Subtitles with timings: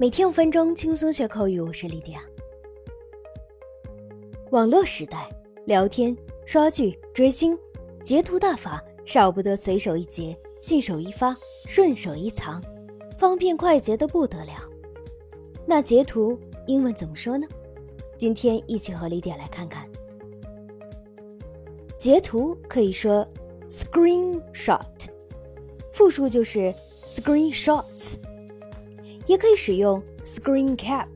[0.00, 1.60] 每天五分钟，轻松学口语。
[1.60, 2.22] 我是莉迪亚。
[4.52, 5.28] 网络时代，
[5.66, 6.16] 聊天、
[6.46, 7.58] 刷剧、追星、
[8.00, 11.36] 截图大法少不得随手一截、信手一发、
[11.66, 12.62] 顺手一藏，
[13.18, 14.52] 方便快捷的不得了。
[15.66, 16.38] 那截图
[16.68, 17.44] 英文怎么说呢？
[18.16, 19.84] 今天一起和莉迪亚来看看。
[21.98, 23.26] 截图可以说
[23.68, 24.78] screenshot，
[25.92, 26.72] 复数就是
[27.04, 28.18] screenshots。
[29.27, 31.07] 也可以使用 screen cap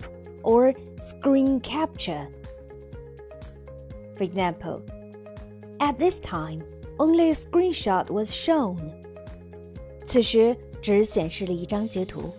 [0.43, 2.27] or screen capture.
[4.17, 4.81] For example,
[5.79, 6.63] at this time,
[6.97, 8.77] only a screenshot was shown.
[10.03, 12.33] 此时只显示了一张截图。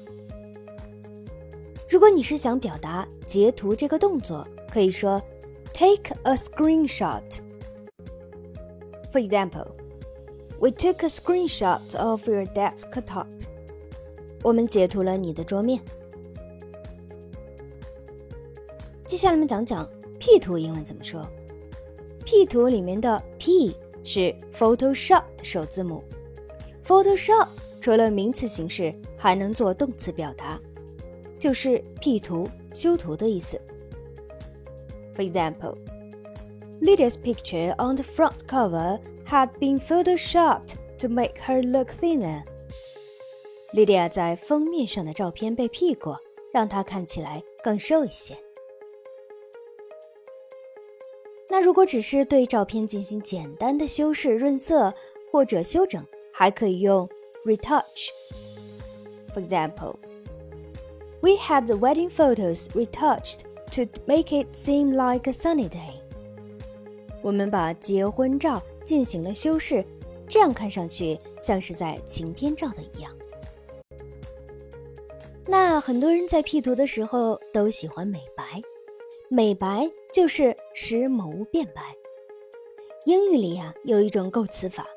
[1.88, 5.22] 如果你是想表达截图这个动作，可以说
[5.72, 7.22] take a screenshot.
[9.12, 9.68] For example,
[10.60, 13.26] we took a screenshot of your desktop.
[14.43, 15.79] 我们截图了你的桌面。
[19.05, 19.87] 接下来我们讲讲
[20.19, 21.25] P 图英文怎么说。
[22.25, 26.03] P 图里面的 P 是 Photoshop 的首字母。
[26.85, 27.47] Photoshop
[27.79, 30.59] 除了名词形式，还能做动词表达，
[31.39, 33.59] 就是 P 图、修图的意思。
[35.15, 35.77] For example,
[36.81, 42.43] Lydia's picture on the front cover had been photoshopped to make her look thinner.
[43.73, 46.19] 莉迪亚在封面上的照片被 P 过，
[46.51, 48.37] 让她看起来更瘦一些。
[51.49, 54.93] 那如果只是对照片进行简单的修饰、润色
[55.31, 57.09] 或者修整，还可以用
[57.43, 58.09] retouch。
[59.33, 59.95] For example,
[61.21, 63.39] we had the wedding photos retouched
[63.71, 65.99] to make it seem like a sunny day。
[67.23, 69.83] 我们把结婚照进行了修饰，
[70.29, 73.11] 这样看上去像是在晴天照的一样。
[75.45, 78.61] 那很多人在 P 图的时候都喜欢美白，
[79.29, 81.81] 美白就是使某物变白。
[83.05, 84.87] 英语里呀有一种构词法，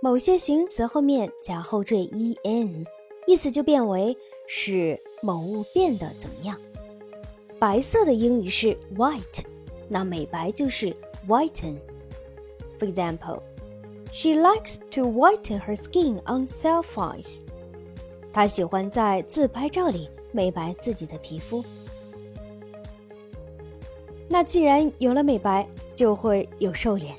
[0.00, 2.08] 某些形容词后面加后缀
[2.44, 2.86] en，
[3.26, 4.16] 意思就变为
[4.46, 6.56] 使某物变得怎么样。
[7.58, 9.42] 白色的英语是 white，
[9.88, 10.94] 那美白就是
[11.26, 11.76] whiten。
[12.78, 13.42] For example,
[14.12, 17.40] she likes to whiten her skin on selfies.
[18.32, 21.64] 他喜欢在自拍照里美白自己的皮肤。
[24.28, 27.16] 那既然有了美白，就会有瘦脸。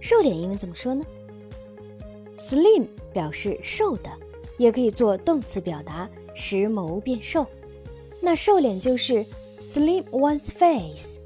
[0.00, 1.04] 瘦脸英文怎么说呢
[2.38, 4.10] ？Slim 表示瘦的，
[4.56, 7.44] 也可以做动词表达，使某物变瘦。
[8.20, 9.24] 那瘦脸就是
[9.58, 11.20] slim one's face。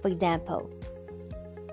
[0.00, 0.66] For example,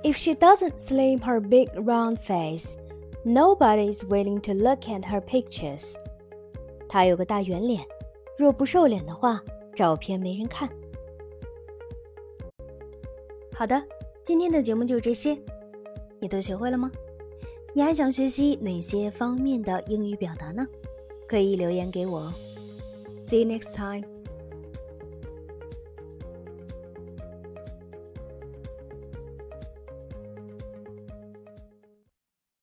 [0.03, 2.78] if she doesn't slim her big round face.
[3.24, 5.96] Nobody is willing to look at her pictures.
[6.90, 7.86] 她有个大圆脸，
[8.38, 9.42] 若不瘦脸的话，
[9.76, 10.70] 照片没人看。
[13.54, 13.82] 好的，
[14.24, 15.38] 今天的节目就这些，
[16.20, 16.92] 你都学会了吗？
[17.74, 20.68] 你还想学习哪些方面的英语表达呢？
[21.28, 22.34] 可以留言给我哦。
[23.22, 24.03] See you next time.